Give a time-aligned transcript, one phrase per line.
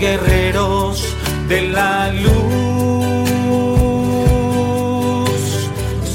[0.00, 1.04] guerreros
[1.48, 2.30] de la luz.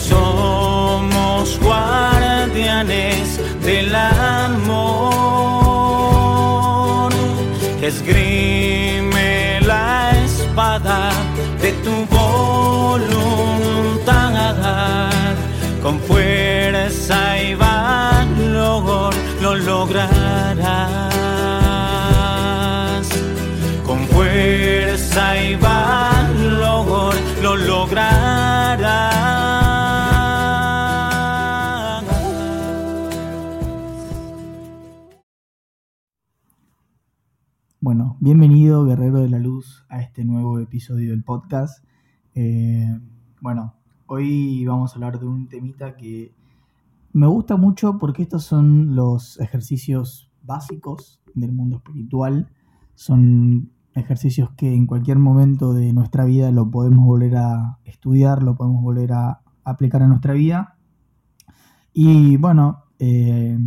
[0.10, 4.74] Somos guardianes del amor.
[7.82, 11.12] Esgrime la espada
[11.62, 13.46] de tu voluntad
[15.84, 21.05] con fuerza y valor lo lograrás.
[27.42, 28.76] Lo lograrás.
[37.80, 41.86] Bueno, bienvenido Guerrero de la Luz a este nuevo episodio del podcast.
[42.34, 43.00] Eh,
[43.40, 43.76] bueno,
[44.08, 46.34] hoy vamos a hablar de un temita que
[47.14, 52.50] me gusta mucho porque estos son los ejercicios básicos del mundo espiritual.
[52.96, 58.56] Son ejercicios que en cualquier momento de nuestra vida lo podemos volver a estudiar, lo
[58.56, 60.78] podemos volver a aplicar a nuestra vida.
[61.94, 63.58] Y bueno, eh,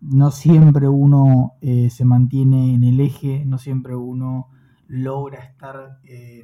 [0.00, 4.48] no siempre uno eh, se mantiene en el eje, no siempre uno
[4.86, 6.42] logra estar eh,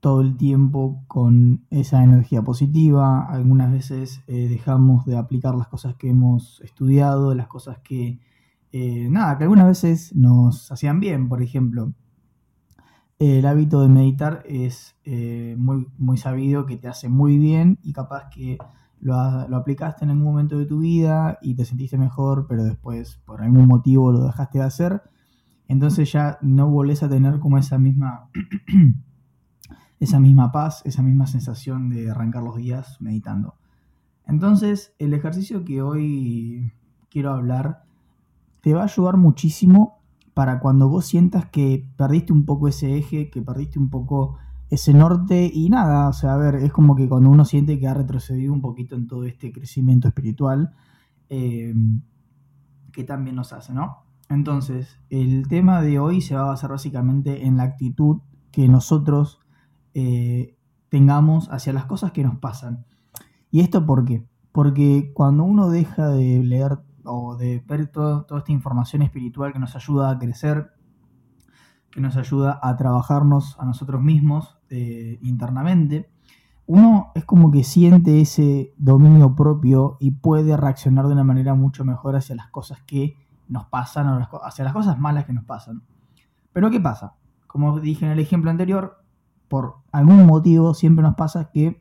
[0.00, 3.26] todo el tiempo con esa energía positiva.
[3.26, 8.20] Algunas veces dejamos de aplicar las cosas que hemos estudiado, las cosas que,
[8.78, 11.30] eh, nada, que algunas veces nos hacían bien.
[11.30, 11.94] Por ejemplo,
[13.18, 17.94] el hábito de meditar es eh, muy, muy sabido que te hace muy bien y
[17.94, 18.58] capaz que
[19.00, 19.14] lo,
[19.48, 23.40] lo aplicaste en algún momento de tu vida y te sentiste mejor, pero después por
[23.40, 25.02] algún motivo lo dejaste de hacer.
[25.68, 28.28] Entonces ya no volvés a tener como esa misma
[30.00, 33.54] esa misma paz, esa misma sensación de arrancar los días meditando.
[34.26, 36.74] Entonces, el ejercicio que hoy
[37.08, 37.85] quiero hablar
[38.66, 40.02] te va a ayudar muchísimo
[40.34, 44.38] para cuando vos sientas que perdiste un poco ese eje, que perdiste un poco
[44.70, 47.86] ese norte y nada, o sea, a ver, es como que cuando uno siente que
[47.86, 50.74] ha retrocedido un poquito en todo este crecimiento espiritual,
[51.28, 51.72] eh,
[52.90, 53.98] que también nos hace, ¿no?
[54.28, 59.38] Entonces, el tema de hoy se va a basar básicamente en la actitud que nosotros
[59.94, 60.56] eh,
[60.88, 62.84] tengamos hacia las cosas que nos pasan.
[63.52, 64.26] ¿Y esto por qué?
[64.50, 69.58] Porque cuando uno deja de leer o de ver todo- toda esta información espiritual que
[69.58, 70.72] nos ayuda a crecer,
[71.90, 76.10] que nos ayuda a trabajarnos a nosotros mismos eh, internamente,
[76.66, 81.84] uno es como que siente ese dominio propio y puede reaccionar de una manera mucho
[81.84, 83.14] mejor hacia las cosas que
[83.48, 85.82] nos pasan hacia las cosas malas que nos pasan.
[86.52, 87.14] Pero ¿qué pasa?
[87.46, 88.98] Como dije en el ejemplo anterior,
[89.46, 91.80] por algún motivo siempre nos pasa que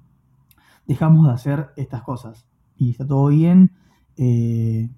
[0.86, 2.46] dejamos de hacer estas cosas.
[2.76, 3.72] Y está todo bien,
[4.16, 4.90] eh,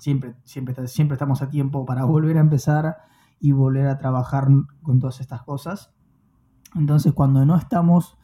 [0.00, 2.96] siempre, siempre, siempre estamos a tiempo para volver a empezar
[3.40, 4.48] y volver a trabajar
[4.82, 5.92] con todas estas cosas.
[6.74, 8.16] Entonces cuando no estamos,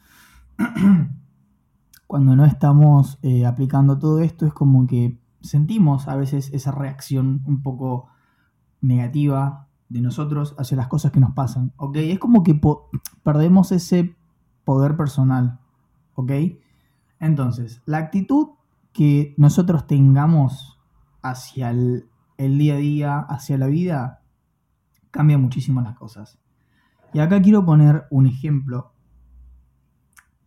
[2.07, 7.41] cuando no estamos eh, aplicando todo esto es como que sentimos a veces esa reacción
[7.45, 8.07] un poco
[8.81, 11.97] negativa de nosotros hacia las cosas que nos pasan, ¿ok?
[11.97, 12.59] Es como que
[13.23, 14.15] perdemos ese
[14.63, 15.59] poder personal,
[16.15, 16.31] ¿ok?
[17.19, 18.49] Entonces, la actitud
[18.93, 20.79] que nosotros tengamos
[21.21, 24.21] hacia el, día a día, hacia la vida,
[25.11, 26.39] cambia muchísimo las cosas.
[27.13, 28.93] Y acá quiero poner un ejemplo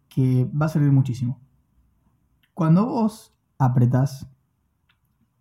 [0.08, 1.40] que va a servir muchísimo.
[2.52, 4.28] Cuando vos apretás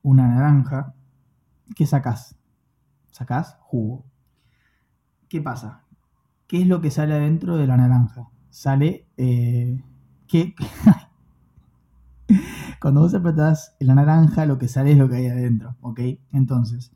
[0.02, 0.96] una naranja,
[1.76, 2.38] ¿qué sacás?
[3.12, 4.06] Sacás jugo.
[5.30, 5.84] ¿Qué pasa?
[6.48, 8.30] ¿Qué es lo que sale adentro de la naranja?
[8.50, 9.08] Sale.
[9.18, 9.82] Eh,
[10.28, 10.56] ¿qué?
[12.84, 16.02] Cuando vos apretás la naranja, lo que sale es lo que hay adentro, ¿ok?
[16.34, 16.92] Entonces,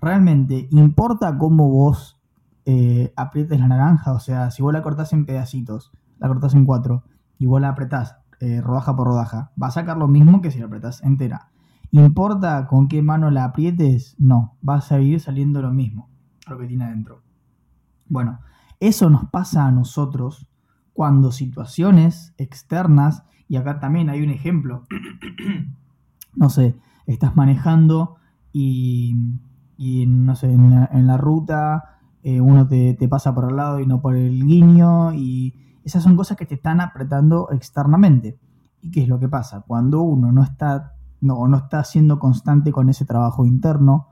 [0.00, 2.22] ¿realmente importa cómo vos
[2.66, 4.12] eh, aprietes la naranja?
[4.12, 7.02] O sea, si vos la cortás en pedacitos, la cortás en cuatro,
[7.36, 10.60] y vos la apretás eh, rodaja por rodaja, va a sacar lo mismo que si
[10.60, 11.50] la apretás entera.
[11.90, 14.14] ¿Importa con qué mano la aprietes?
[14.20, 16.08] No, va a seguir saliendo lo mismo,
[16.46, 17.24] lo que tiene adentro.
[18.06, 18.38] Bueno,
[18.78, 20.48] eso nos pasa a nosotros
[20.92, 24.86] cuando situaciones externas, y acá también hay un ejemplo,
[26.34, 28.16] no sé, estás manejando
[28.52, 29.14] y,
[29.78, 34.00] no sé, en la, ruta eh, uno te, te pasa por el lado y no
[34.00, 35.54] por el guiño, y
[35.84, 38.38] esas son cosas que te están apretando externamente.
[38.82, 39.64] ¿Y qué es lo que pasa?
[39.66, 44.08] Cuando uno no está, no, no está siendo constante con ese trabajo interno,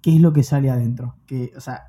[0.00, 1.16] ¿qué es lo que sale adentro?
[1.26, 1.84] Que, o sea,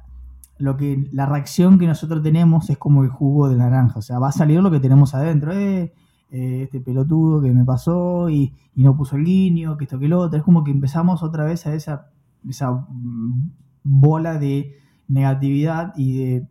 [0.57, 4.19] lo que, la reacción que nosotros tenemos es como el jugo de naranja, o sea,
[4.19, 5.93] va a salir lo que tenemos adentro, eh,
[6.35, 10.09] eh, este pelotudo que me pasó y, y no puso el guiño, que esto que
[10.09, 12.11] lo otro, es como que empezamos otra vez a esa,
[12.45, 12.85] esa
[13.83, 14.75] bola de
[15.07, 16.47] negatividad y de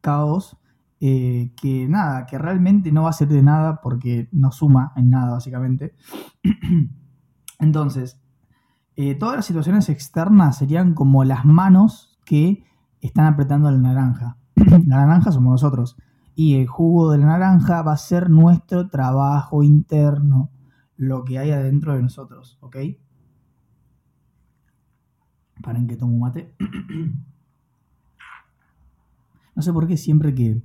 [0.00, 0.56] caos
[1.00, 5.10] eh, que nada, que realmente no va a ser de nada porque no suma en
[5.10, 5.96] nada, básicamente.
[7.58, 8.20] Entonces,
[8.94, 12.64] eh, todas las situaciones externas serían como las manos que
[13.00, 14.36] están apretando la naranja.
[14.54, 15.96] la naranja somos nosotros.
[16.38, 20.50] Y el jugo de la naranja va a ser nuestro trabajo interno,
[20.96, 22.76] lo que hay adentro de nosotros, ¿ok?
[25.62, 26.54] Paren que tomo mate.
[29.54, 30.62] no sé por qué siempre que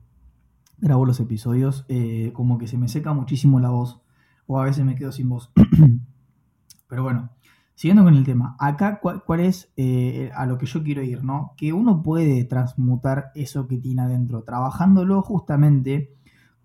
[0.78, 4.02] grabo los episodios, eh, como que se me seca muchísimo la voz,
[4.48, 5.54] o a veces me quedo sin voz.
[6.90, 7.30] Pero bueno,
[7.76, 11.54] siguiendo con el tema, acá cuál, es eh, a lo que yo quiero ir, ¿no?
[11.58, 16.14] Que uno puede transmutar eso que tiene adentro, trabajándolo justamente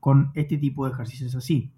[0.01, 1.73] con este tipo de ejercicios así.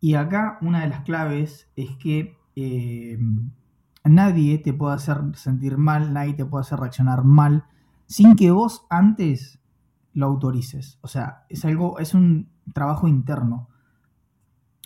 [0.00, 3.18] Y acá una de las claves es que eh,
[4.04, 7.64] nadie te puede hacer sentir mal, nadie te puede hacer reaccionar mal,
[8.06, 9.60] sin que vos antes
[10.14, 10.98] lo autorices.
[11.02, 13.68] O sea, es algo, es un trabajo interno.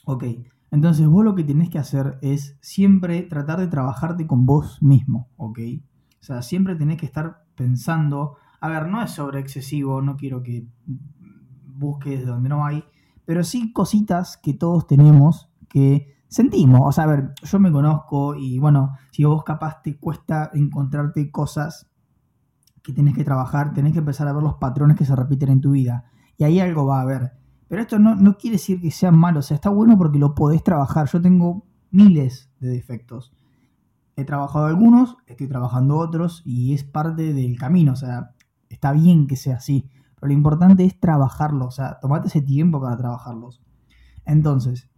[0.05, 0.25] Ok,
[0.75, 5.29] entonces vos lo que tenés que hacer es siempre tratar de trabajarte con vos mismo,
[5.37, 5.61] ¿ok?
[6.21, 10.43] O sea, siempre tenés que estar pensando, a ver, no es sobre excesivo, no quiero
[10.43, 10.67] que
[11.67, 12.83] busques donde no hay,
[13.25, 16.81] pero sí cositas que todos tenemos que sentimos.
[16.83, 21.31] O sea, a ver, yo me conozco y bueno, si vos capaz te cuesta encontrarte
[21.31, 21.89] cosas
[22.83, 25.61] que tenés que trabajar, tenés que empezar a ver los patrones que se repiten en
[25.61, 26.11] tu vida.
[26.37, 27.44] Y ahí algo va a haber.
[27.69, 30.35] Pero esto no, no quiere decir que sea malo, o sea, está bueno porque lo
[30.35, 31.09] podés trabajar.
[31.09, 33.33] Yo tengo miles de defectos.
[34.17, 38.31] He trabajado algunos, estoy trabajando otros y es parte del camino, o sea,
[38.69, 39.89] está bien que sea así.
[40.15, 43.63] Pero lo importante es trabajarlo, o sea, tomate ese tiempo para trabajarlos.
[44.25, 44.89] Entonces,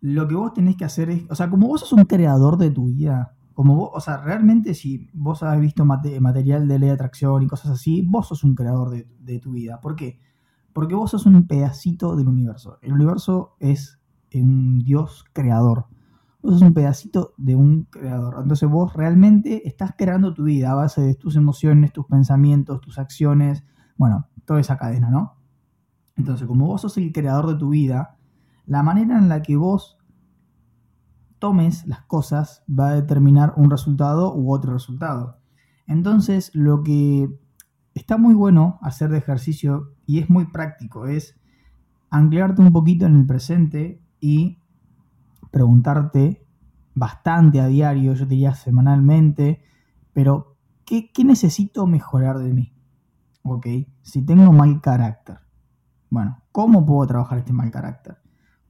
[0.00, 2.70] lo que vos tenés que hacer es, o sea, como vos sos un creador de
[2.70, 6.94] tu vida, como vos, o sea, realmente si vos has visto material de ley de
[6.94, 9.80] atracción y cosas así, vos sos un creador de, tu vida.
[9.80, 10.20] ¿Por qué?
[10.76, 12.76] Porque vos sos un pedacito del universo.
[12.82, 13.98] El universo es
[14.34, 15.86] un Dios creador.
[16.42, 18.36] Vos sos un pedacito de un creador.
[18.42, 22.98] Entonces vos realmente estás creando tu vida a base de tus emociones, tus pensamientos, tus
[22.98, 23.64] acciones,
[23.96, 25.38] bueno, toda esa cadena, ¿no?
[26.14, 28.18] Entonces, como vos sos el creador de tu vida,
[28.66, 29.96] la manera en la que vos
[31.38, 35.38] tomes las cosas va a determinar un resultado u otro resultado.
[35.86, 37.30] Entonces, lo que
[37.96, 41.34] está muy bueno hacer de ejercicio y es muy práctico es
[42.10, 44.58] anclarte un poquito en el presente y
[45.50, 46.46] preguntarte
[46.94, 49.62] bastante a diario, yo diría semanalmente,
[50.12, 52.74] pero ¿qué, necesito mejorar de mí?
[53.42, 53.66] ¿Ok?
[54.02, 55.38] Si tengo mal carácter.
[56.10, 58.18] Bueno, ¿cómo puedo trabajar este mal carácter?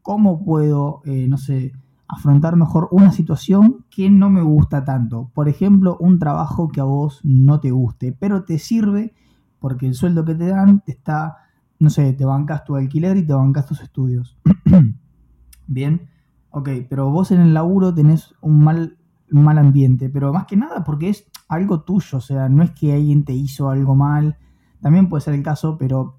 [0.02, 1.72] ¿Cómo puedo, eh, no sé,
[2.08, 5.30] afrontar mejor una situación que no me gusta tanto.
[5.34, 9.14] Por ejemplo, un trabajo que a vos no te guste, pero te sirve
[9.58, 11.38] porque el sueldo que te dan te está,
[11.78, 14.38] no sé, te bancas tu alquiler y te bancas tus estudios.
[15.66, 16.08] Bien,
[16.50, 18.96] ok, pero vos en el laburo tenés un mal,
[19.30, 22.92] mal ambiente, pero más que nada porque es algo tuyo, o sea, no es que
[22.92, 24.36] alguien te hizo algo mal,
[24.80, 26.18] también puede ser el caso, pero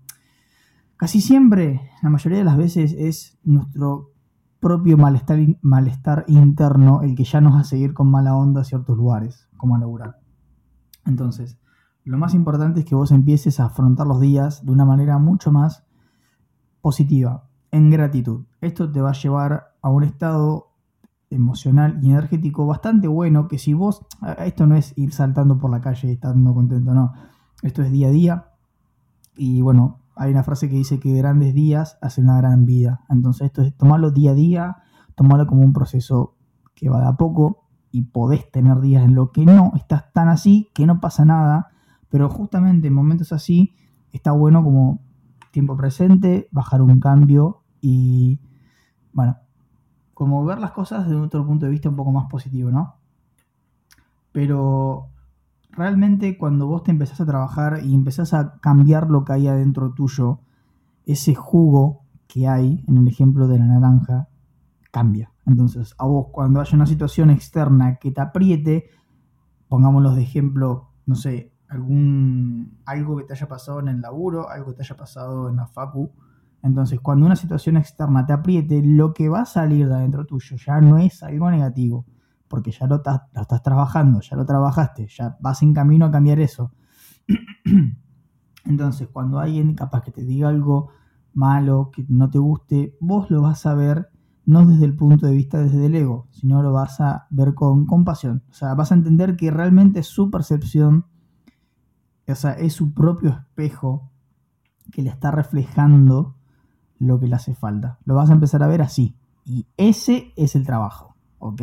[0.98, 4.12] casi siempre, la mayoría de las veces es nuestro
[4.60, 8.98] propio malestar, malestar interno el que ya nos hace seguir con mala onda a ciertos
[8.98, 10.20] lugares, como a laburar.
[11.06, 11.58] Entonces,
[12.04, 15.52] lo más importante es que vos empieces a afrontar los días de una manera mucho
[15.52, 15.84] más
[16.82, 18.46] positiva, en gratitud.
[18.62, 20.68] Esto te va a llevar a un estado
[21.30, 24.06] emocional y energético bastante bueno que si vos,
[24.40, 27.14] esto no es ir saltando por la calle y estando contento, no,
[27.62, 28.46] esto es día a día
[29.36, 33.02] y bueno, hay una frase que dice que grandes días hacen una gran vida.
[33.10, 34.78] Entonces esto es tomarlo día a día,
[35.16, 36.36] tomarlo como un proceso
[36.76, 40.30] que va de a poco y podés tener días en lo que no estás tan
[40.30, 41.70] así, que no pasa nada,
[42.10, 43.74] pero justamente en momentos así
[44.12, 45.00] está bueno como
[45.52, 48.40] tiempo presente, bajar un cambio y
[49.14, 49.38] bueno,
[50.14, 52.96] como ver las cosas desde otro punto de vista un poco más positivo, ¿no?
[54.32, 55.10] Pero
[55.78, 59.94] realmente cuando vos te empezás a trabajar y empezás a cambiar lo que hay adentro
[59.94, 60.40] tuyo,
[61.06, 64.28] ese jugo que hay, en el ejemplo de la naranja,
[64.92, 65.32] cambia.
[65.46, 68.90] Entonces, a vos cuando haya una situación externa que te apriete,
[69.70, 74.72] pongámoslo de ejemplo, no sé, algún algo que te haya pasado en el laburo, algo
[74.72, 76.12] que te haya pasado en la facu.
[76.64, 80.58] Entonces, cuando una situación externa te apriete, lo que va a salir de adentro tuyo
[80.58, 82.06] ya no es algo negativo,
[82.48, 86.72] porque ya lo, estás trabajando, ya lo trabajaste, ya vas en camino a cambiar eso.
[88.66, 90.90] Entonces, cuando alguien capaz que te diga algo
[91.34, 94.10] malo, que no te guste, vos lo vas a ver
[94.46, 97.86] no desde el punto de vista desde el ego, sino lo vas a ver con
[97.86, 98.44] compasión.
[98.50, 101.06] O sea, vas a entender que realmente su percepción,
[102.26, 104.10] o sea, es su propio espejo
[104.90, 106.38] que le está reflejando
[106.98, 108.00] lo que le hace falta.
[108.06, 109.18] Lo vas a empezar a ver así.
[109.44, 111.62] Y ese es el trabajo, ¿ok?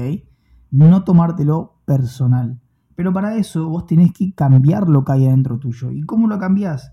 [0.74, 2.60] No tomártelo personal.
[2.96, 5.92] Pero para eso vos tenés que cambiar lo que hay adentro tuyo.
[5.92, 6.92] ¿Y cómo lo cambias?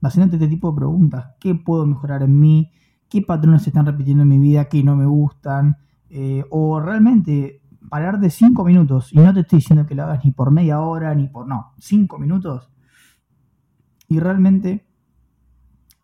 [0.00, 1.34] Haciéndote este tipo de preguntas.
[1.38, 2.70] ¿Qué puedo mejorar en mí?
[3.10, 5.76] ¿Qué patrones se están repitiendo en mi vida que no me gustan?
[6.08, 9.12] Eh, o realmente parar de 5 minutos.
[9.12, 11.46] Y no te estoy diciendo que lo hagas ni por media hora, ni por...
[11.46, 12.72] No, 5 minutos.
[14.08, 14.86] Y realmente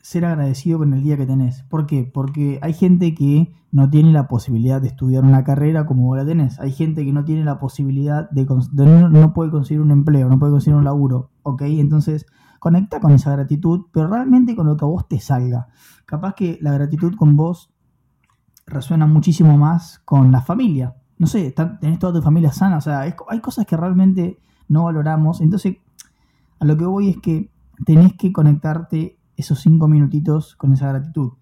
[0.02, 1.62] ser agradecido con el día que tenés.
[1.64, 2.10] ¿Por qué?
[2.12, 6.24] Porque hay gente que no tiene la posibilidad de estudiar una carrera como vos la
[6.24, 6.58] tenés.
[6.58, 10.52] Hay gente que no tiene la posibilidad de, no, puede conseguir un empleo, no puede
[10.52, 11.30] conseguir un laburo.
[11.42, 11.62] ¿Ok?
[11.62, 12.26] Entonces,
[12.58, 15.68] conecta con esa gratitud, pero realmente con lo que a vos te salga.
[16.06, 17.70] Capaz que la gratitud con vos
[18.66, 20.96] resuena muchísimo más con la familia.
[21.18, 22.78] No sé, tenés toda tu familia sana.
[22.78, 25.42] O sea, hay cosas que realmente no valoramos.
[25.42, 25.76] Entonces,
[26.58, 27.50] a lo que voy es que
[27.84, 31.32] tenés que conectarte esos cinco minutitos con esa gratitud.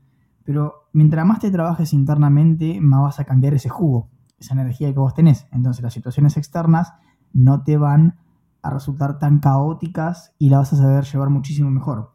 [0.45, 4.99] Pero mientras más te trabajes internamente, más vas a cambiar ese jugo, esa energía que
[4.99, 5.47] vos tenés.
[5.53, 6.93] Entonces las situaciones externas
[7.33, 8.19] no te van
[8.63, 12.13] a resultar tan caóticas y la vas a saber llevar muchísimo mejor.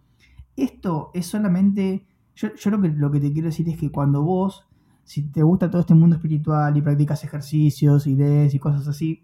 [0.56, 4.68] Esto es solamente, yo, lo, que, lo que te quiero decir es que cuando vos,
[5.04, 9.24] si te gusta todo este mundo espiritual y practicas ejercicios, ideas y cosas así,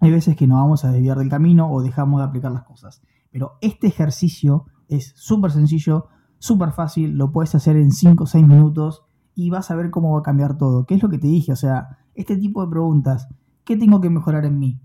[0.00, 3.02] hay veces que nos vamos a desviar del camino o dejamos de aplicar las cosas.
[3.30, 6.08] Pero este ejercicio es súper sencillo,
[6.38, 10.12] súper fácil, lo puedes hacer en 5 o 6 minutos y vas a ver cómo
[10.12, 10.86] va a cambiar todo.
[10.86, 11.52] ¿Qué es lo que te dije?
[11.52, 13.28] O sea, este tipo de preguntas,
[13.64, 14.80] ¿qué tengo que mejorar en mí?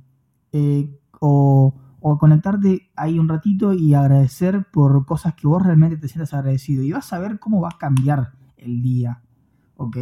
[0.52, 6.08] Eh, o, o, conectarte ahí un ratito y agradecer por cosas que vos realmente te
[6.08, 6.84] sientas agradecido.
[6.84, 9.22] Y vas a ver cómo va a cambiar el día,
[9.76, 9.98] ¿ok?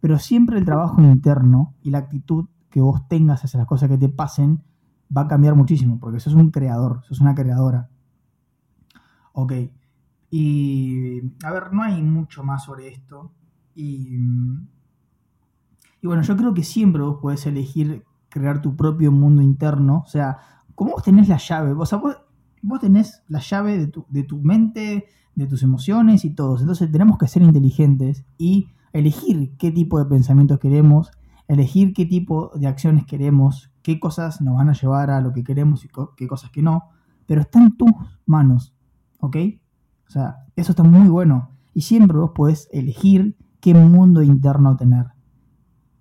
[0.00, 3.98] Pero siempre el trabajo interno y la actitud que vos tengas hacia las cosas que
[3.98, 4.62] te pasen
[5.14, 7.90] va a cambiar muchísimo, porque sos un creador, sos una creadora.
[9.32, 9.52] Ok.
[10.30, 13.32] Y a ver, no hay mucho más sobre esto.
[13.74, 14.16] Y,
[16.00, 20.02] y bueno, yo creo que siempre vos podés elegir crear tu propio mundo interno.
[20.04, 20.38] O sea,
[20.74, 25.06] como vos tenés la llave, sea, vos, tenés la llave de tu, de tu mente,
[25.34, 26.58] de tus emociones y todo.
[26.58, 31.10] Entonces tenemos que ser inteligentes y elegir qué tipo de pensamientos queremos,
[31.46, 35.44] elegir qué tipo de acciones queremos, qué cosas nos van a llevar a lo que
[35.44, 36.84] queremos y qué cosas que no.
[37.26, 37.92] Pero está en tus
[38.26, 38.74] manos.
[39.22, 39.36] ¿Ok?
[40.08, 41.50] O sea, eso está muy bueno.
[41.74, 45.06] Y siempre vos podés elegir qué mundo interno tener.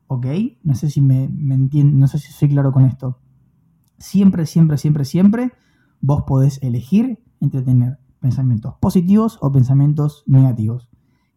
[0.08, 0.26] ¿Ok?
[0.64, 3.20] No sé si me, me no sé si soy claro con esto.
[4.00, 5.52] Siempre, siempre, siempre, siempre
[6.02, 10.90] vos podés elegir entre tener pensamientos positivos o pensamientos negativos.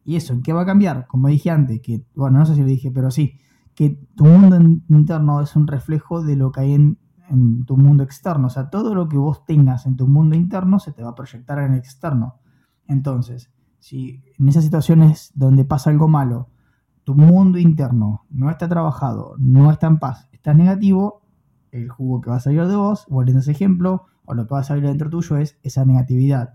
[0.06, 1.06] ¿Y eso en qué va a cambiar?
[1.06, 3.38] Como dije antes, que, bueno, no sé si lo dije, pero sí,
[3.74, 8.02] que tu mundo interno es un reflejo de lo que hay en, en tu mundo
[8.02, 8.46] externo.
[8.46, 11.14] O sea, todo lo que vos tengas en tu mundo interno se te va a
[11.14, 12.40] proyectar en el externo.
[12.86, 16.48] Entonces, si en esas situaciones donde pasa algo malo,
[17.04, 21.22] tu mundo interno no está trabajado, no está en paz, está negativo,
[21.70, 24.54] el jugo que va a salir de vos, volviendo a ese ejemplo, o lo que
[24.54, 26.54] va a salir dentro tuyo es esa negatividad.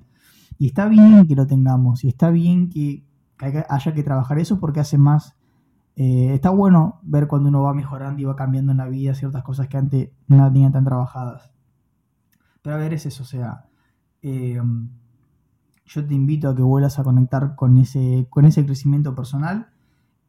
[0.57, 3.05] Y está bien que lo tengamos, y está bien que
[3.37, 5.35] haya que trabajar eso porque hace más
[6.01, 9.43] eh, está bueno ver cuando uno va mejorando y va cambiando en la vida ciertas
[9.43, 11.51] cosas que antes no tenían tan trabajadas.
[12.61, 13.65] Pero a ver, es eso, o sea,
[14.21, 14.61] eh,
[15.85, 19.71] yo te invito a que vuelvas a conectar con ese, con ese crecimiento personal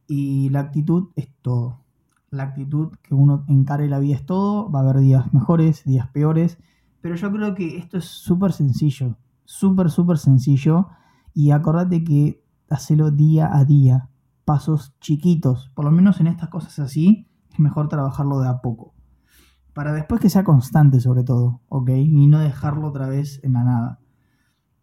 [0.07, 1.85] y la actitud es todo.
[2.31, 6.09] La actitud que uno encare la vida es todo, va a haber días mejores, días
[6.09, 6.57] peores,
[6.99, 10.89] pero yo creo que esto es súper sencillo, súper, súper sencillo
[11.33, 14.10] y acordate que hacelo día a día
[14.51, 18.93] pasos chiquitos, por lo menos en estas cosas así, es mejor trabajarlo de a poco.
[19.71, 21.91] Para después que sea constante sobre todo, ¿ok?
[21.91, 23.99] Y no dejarlo otra vez en la nada.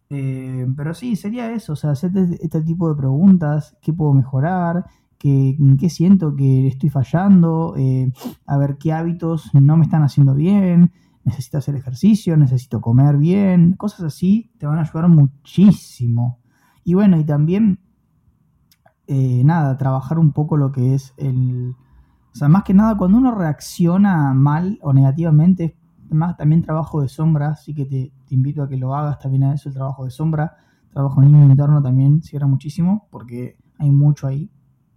[0.09, 4.87] Eh, pero sí, sería eso, o sea, hacerte este tipo de preguntas, ¿qué puedo mejorar?
[5.19, 7.75] ¿Qué, qué siento que estoy fallando?
[7.77, 8.11] Eh,
[8.47, 10.93] a ver qué hábitos no me están haciendo bien,
[11.25, 16.39] necesito hacer ejercicio, necesito comer bien, cosas así te van a ayudar muchísimo.
[16.83, 17.77] Y bueno, y también
[19.11, 21.75] eh, nada, trabajar un poco lo que es el...
[22.31, 25.75] O sea, más que nada, cuando uno reacciona mal o negativamente,
[26.11, 29.55] más también trabajo de sombra, así que te, invito a que lo hagas también a
[29.55, 30.57] eso, el trabajo de sombra.
[30.93, 34.51] Trabajo en niño interno también cierra muchísimo, porque hay mucho ahí.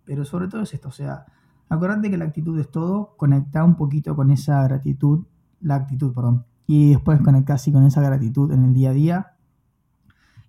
[0.05, 1.25] Pero sobre todo es esto, o sea,
[1.71, 5.25] acordate que la actitud es todo, conecta un poquito con esa gratitud,
[5.63, 9.32] la actitud, perdón, y después conectar así con esa gratitud en el día a día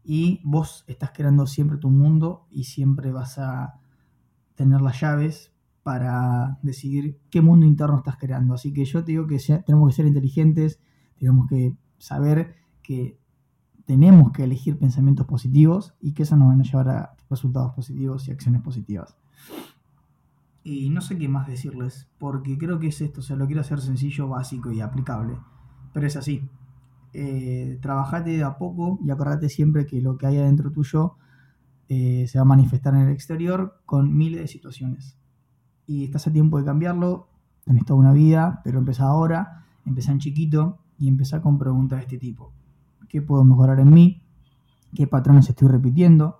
[0.03, 3.79] y vos estás creando siempre tu mundo y siempre vas a
[4.55, 8.53] tener las llaves para decidir qué mundo interno estás creando.
[8.53, 10.79] Así que yo te digo que tenemos que ser inteligentes,
[11.17, 13.17] tenemos que saber que
[13.85, 18.27] tenemos que elegir pensamientos positivos y que eso nos van a llevar a resultados positivos
[18.27, 19.17] y acciones positivas.
[20.63, 23.61] Y no sé qué más decirles, porque creo que es esto, o sea, lo quiero
[23.61, 25.37] hacer sencillo, básico y aplicable,
[25.91, 26.47] pero es así.
[27.15, 31.17] Eh, trabajate de a poco y acordate siempre que lo que hay adentro tuyo
[31.87, 35.17] eh, se va a manifestar en el exterior con miles de situaciones.
[35.85, 37.27] Y estás a tiempo de cambiarlo,
[37.65, 42.03] tenés toda una vida, pero empezá ahora, empezá en chiquito y empezá con preguntas de
[42.03, 42.51] este tipo.
[43.09, 44.23] ¿Qué puedo mejorar en mí?
[44.95, 46.37] ¿Qué patrones estoy repitiendo?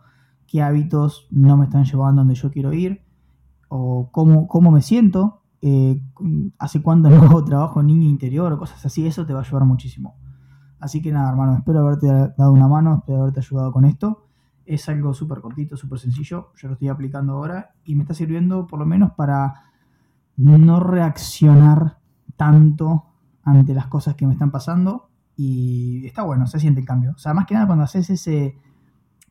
[0.47, 3.03] ¿Qué hábitos no me están llevando donde yo quiero ir?
[3.67, 5.41] ¿O cómo, cómo me siento?
[5.61, 6.01] Eh,
[6.57, 9.05] ¿Hace cuánto no trabajo niño interior o cosas así?
[9.05, 10.15] Eso te va a ayudar muchísimo.
[10.83, 14.25] Así que nada, hermano, espero haberte dado una mano, espero haberte ayudado con esto.
[14.65, 16.51] Es algo súper cortito, súper sencillo.
[16.57, 19.71] Yo lo estoy aplicando ahora y me está sirviendo por lo menos para
[20.35, 21.99] no reaccionar
[22.35, 23.05] tanto
[23.43, 25.07] ante las cosas que me están pasando.
[25.37, 27.13] Y está bueno, se siente el cambio.
[27.15, 28.57] O sea, más que nada cuando haces ese...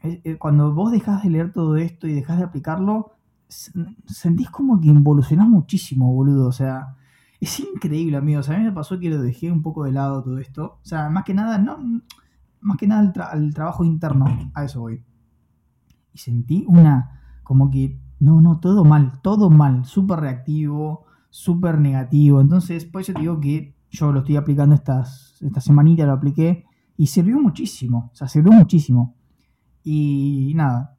[0.02, 3.12] Eh, cuando vos dejas de leer todo esto y dejas de aplicarlo,
[3.48, 6.48] sentís como que involucionás muchísimo, boludo.
[6.48, 6.96] O sea,
[7.44, 8.48] es increíble, amigos.
[8.48, 10.78] A mí me pasó que lo dejé un poco de lado todo esto.
[10.82, 11.78] O sea, más que nada, no,
[12.60, 14.26] más que nada el trabajo interno.
[14.54, 15.04] A eso voy
[16.12, 22.40] y sentí una, como que, no, no, todo mal, todo mal, súper reactivo, súper negativo.
[22.40, 26.64] Entonces, por eso te digo que yo lo estoy aplicando estas, esta semanita, lo apliqué
[26.96, 29.16] y sirvió muchísimo, o sea, sirvió muchísimo.
[29.82, 30.96] Y nada,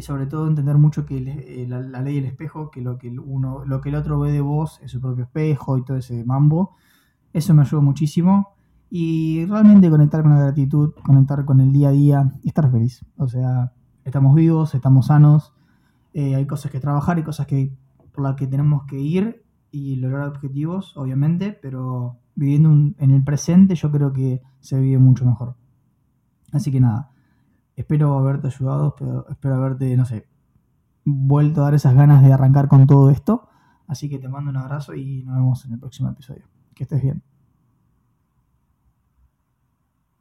[0.00, 3.66] y sobre todo entender mucho que eh, la, ley del espejo, que lo que uno,
[3.66, 6.74] lo que el otro ve de vos es su propio espejo y todo ese mambo,
[7.34, 8.54] eso me ayudó muchísimo.
[8.88, 13.04] Y realmente conectar con la gratitud, conectar con el día a día y estar feliz.
[13.18, 13.72] O sea,
[14.06, 15.52] estamos vivos, estamos sanos,
[16.14, 17.70] eh, hay cosas que trabajar y cosas que,
[18.14, 23.74] por las que tenemos que ir y lograr objetivos, obviamente, pero viviendo en el presente
[23.74, 25.56] yo creo que se vive mucho mejor.
[26.52, 27.10] Así que nada,
[27.80, 28.94] espero haberte ayudado,
[29.28, 30.28] espero, haberte, no sé,
[31.04, 33.48] vuelto a dar esas ganas de arrancar con todo esto.
[33.86, 36.44] Así que te mando un abrazo y nos vemos en el próximo episodio.
[36.74, 37.22] Que estés bien.